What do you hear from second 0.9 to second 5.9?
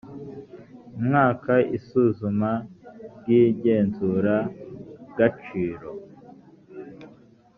umwaka isuzuma ry igenzuragaciro